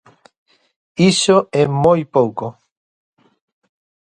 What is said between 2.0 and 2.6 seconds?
pouco.